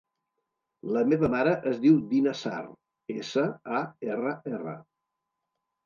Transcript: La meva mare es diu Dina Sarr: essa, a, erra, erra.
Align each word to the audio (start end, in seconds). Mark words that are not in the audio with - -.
La 0.95 1.03
meva 1.09 1.29
mare 1.33 1.53
es 1.73 1.77
diu 1.85 2.01
Dina 2.15 2.35
Sarr: 2.41 2.65
essa, 3.19 3.47
a, 3.83 3.87
erra, 4.19 4.37
erra. 4.57 4.79